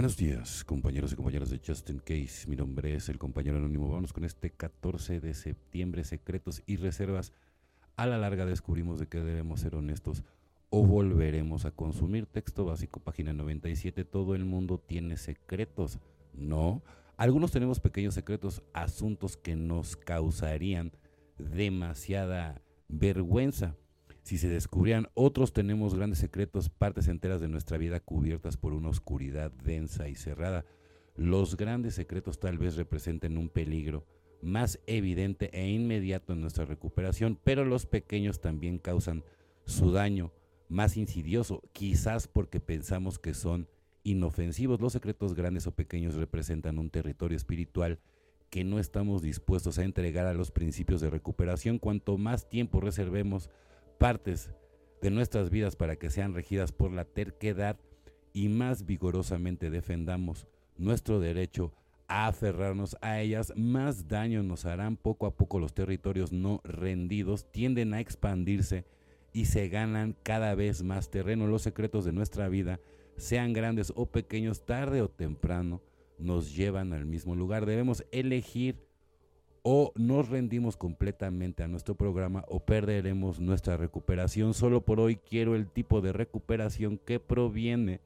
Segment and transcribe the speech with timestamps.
[0.00, 2.48] Buenos días, compañeros y compañeras de Justin Case.
[2.48, 3.90] Mi nombre es el compañero anónimo.
[3.90, 7.34] Vamos con este 14 de septiembre, secretos y reservas.
[7.96, 10.24] A la larga descubrimos de que debemos ser honestos
[10.70, 12.24] o volveremos a consumir.
[12.24, 14.06] Texto básico, página 97.
[14.06, 15.98] Todo el mundo tiene secretos.
[16.32, 16.82] No.
[17.18, 20.92] Algunos tenemos pequeños secretos, asuntos que nos causarían
[21.36, 23.76] demasiada vergüenza.
[24.22, 28.88] Si se descubrían, otros tenemos grandes secretos, partes enteras de nuestra vida cubiertas por una
[28.88, 30.64] oscuridad densa y cerrada.
[31.16, 34.06] Los grandes secretos tal vez representen un peligro
[34.42, 39.24] más evidente e inmediato en nuestra recuperación, pero los pequeños también causan
[39.64, 40.32] su daño
[40.68, 43.68] más insidioso, quizás porque pensamos que son
[44.02, 44.80] inofensivos.
[44.80, 47.98] Los secretos grandes o pequeños representan un territorio espiritual
[48.50, 51.78] que no estamos dispuestos a entregar a los principios de recuperación.
[51.78, 53.50] Cuanto más tiempo reservemos
[54.00, 54.50] partes
[55.02, 57.76] de nuestras vidas para que sean regidas por la terquedad
[58.32, 60.46] y más vigorosamente defendamos
[60.78, 61.74] nuestro derecho
[62.08, 67.52] a aferrarnos a ellas, más daño nos harán poco a poco los territorios no rendidos,
[67.52, 68.86] tienden a expandirse
[69.34, 71.46] y se ganan cada vez más terreno.
[71.46, 72.80] Los secretos de nuestra vida,
[73.18, 75.82] sean grandes o pequeños, tarde o temprano,
[76.18, 77.66] nos llevan al mismo lugar.
[77.66, 78.78] Debemos elegir
[79.62, 84.54] o nos rendimos completamente a nuestro programa o perderemos nuestra recuperación.
[84.54, 88.00] Solo por hoy quiero el tipo de recuperación que proviene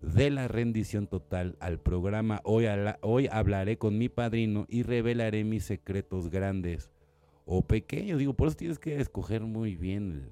[0.00, 2.40] de la rendición total al programa.
[2.44, 2.66] Hoy,
[3.02, 6.90] hoy hablaré con mi padrino y revelaré mis secretos grandes
[7.44, 8.18] o pequeños.
[8.18, 10.30] Digo, por eso tienes que escoger muy bien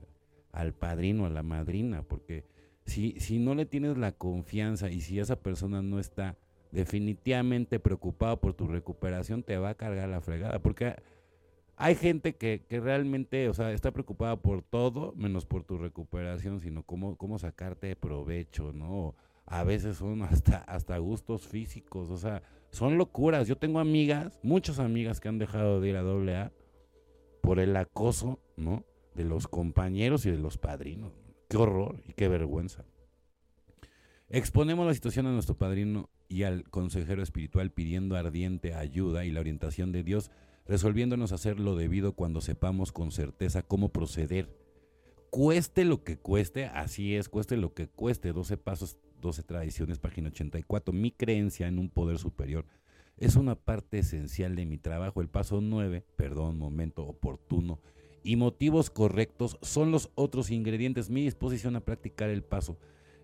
[0.52, 2.44] al padrino, a la madrina, porque
[2.86, 6.36] si, si no le tienes la confianza y si esa persona no está
[6.74, 10.58] definitivamente preocupado por tu recuperación, te va a cargar la fregada.
[10.58, 10.96] Porque
[11.76, 16.82] hay gente que, realmente, o sea, está preocupada por todo, menos por tu recuperación, sino
[16.82, 19.14] cómo, cómo sacarte de provecho, ¿no?
[19.46, 23.46] A veces son hasta, hasta gustos físicos, o sea, son locuras.
[23.46, 26.52] Yo tengo amigas, muchas amigas que han dejado de ir a AA
[27.40, 28.84] por el acoso, ¿no?
[29.14, 31.12] De los compañeros y de los padrinos.
[31.48, 32.84] Qué horror y qué vergüenza.
[34.28, 39.40] Exponemos la situación a nuestro padrino y al consejero espiritual pidiendo ardiente ayuda y la
[39.40, 40.30] orientación de Dios,
[40.66, 44.48] resolviéndonos hacer lo debido cuando sepamos con certeza cómo proceder.
[45.30, 48.32] Cueste lo que cueste, así es, cueste lo que cueste.
[48.32, 50.92] 12 pasos, 12 tradiciones, página 84.
[50.92, 52.66] Mi creencia en un poder superior
[53.16, 55.20] es una parte esencial de mi trabajo.
[55.20, 57.80] El paso 9, perdón, momento oportuno
[58.24, 61.10] y motivos correctos son los otros ingredientes.
[61.10, 62.78] Mi disposición a practicar el paso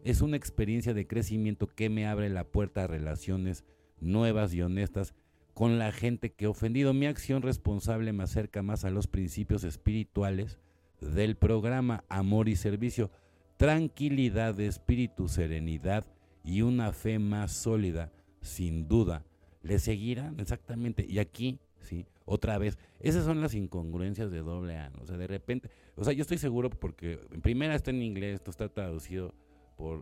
[0.04, 3.64] es una experiencia de crecimiento que me abre la puerta a relaciones
[4.00, 5.14] nuevas y honestas
[5.54, 6.94] con la gente que he ofendido.
[6.94, 10.58] Mi acción responsable me acerca más a los principios espirituales
[11.00, 13.10] del programa Amor y Servicio,
[13.56, 16.06] tranquilidad de espíritu, serenidad
[16.44, 19.24] y una fe más sólida, sin duda.
[19.62, 21.04] Le seguirán exactamente.
[21.06, 24.90] Y aquí, sí, otra vez, esas son las incongruencias de doble A.
[25.02, 28.36] O sea, de repente, o sea, yo estoy seguro porque en primera está en inglés,
[28.36, 29.34] esto está traducido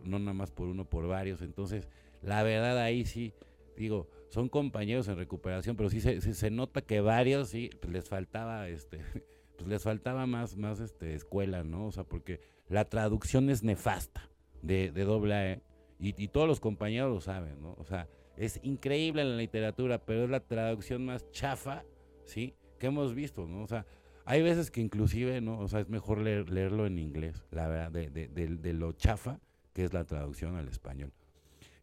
[0.05, 1.43] no nada más por uno, por varios.
[1.43, 1.89] Entonces,
[2.23, 3.33] la verdad ahí sí,
[3.77, 8.09] digo, son compañeros en recuperación, pero sí se, se, nota que varios sí pues les
[8.09, 8.99] faltaba este
[9.57, 11.87] pues les faltaba más más este escuela, ¿no?
[11.87, 14.29] O sea, porque la traducción es nefasta
[14.63, 15.61] de, de doble ¿eh?
[15.99, 17.75] y, todos los compañeros lo saben, ¿no?
[17.79, 21.85] O sea, es increíble en la literatura, pero es la traducción más chafa,
[22.25, 22.55] ¿sí?
[22.79, 23.63] Que hemos visto, ¿no?
[23.63, 23.85] O sea,
[24.25, 25.59] hay veces que inclusive, ¿no?
[25.59, 29.41] O sea, es mejor leerlo en inglés, la verdad, de, de, de lo chafa
[29.79, 31.13] que es la traducción al español.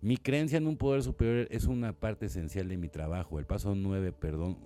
[0.01, 3.39] Mi creencia en un poder superior es una parte esencial de mi trabajo.
[3.39, 4.57] El paso 9, perdón,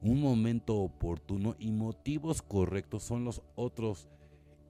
[0.00, 4.08] un momento oportuno y motivos correctos son los otros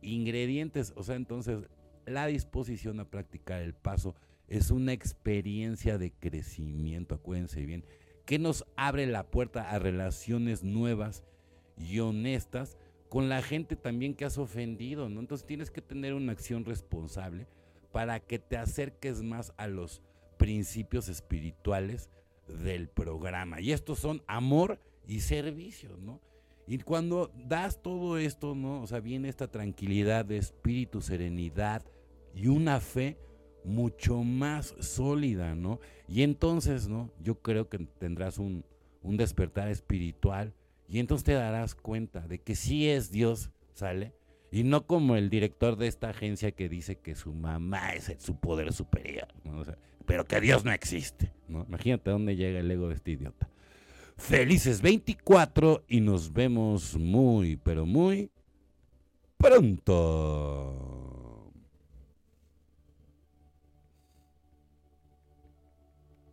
[0.03, 0.93] ingredientes.
[0.97, 1.69] O sea, entonces
[2.07, 4.17] la disposición a practicar el paso
[4.49, 7.85] es una experiencia de crecimiento, acuérdense bien,
[8.27, 11.23] que nos abre la puerta a relaciones nuevas
[11.77, 15.21] y honestas con la gente también que has ofendido, ¿no?
[15.21, 17.47] Entonces tienes que tener una acción responsable
[17.93, 20.03] para que te acerques más a los
[20.37, 22.11] principios espirituales
[22.47, 23.61] del programa.
[23.61, 26.21] Y estos son amor y servicio, ¿no?
[26.67, 28.83] Y cuando das todo esto, ¿no?
[28.83, 31.83] O sea, viene esta tranquilidad de espíritu, serenidad
[32.35, 33.17] y una fe
[33.65, 35.81] mucho más sólida, ¿no?
[36.07, 37.11] Y entonces, ¿no?
[37.23, 38.65] Yo creo que tendrás un,
[39.03, 40.53] un despertar espiritual
[40.89, 44.13] y entonces te darás cuenta de que sí es Dios, ¿sale?
[44.51, 48.37] Y no como el director de esta agencia que dice que su mamá es su
[48.37, 49.29] poder superior,
[50.07, 51.33] pero que Dios no existe.
[51.49, 51.65] ¿no?
[51.69, 53.49] Imagínate dónde llega el ego de este idiota.
[54.17, 58.31] Felices 24 y nos vemos muy, pero muy
[59.37, 61.08] pronto.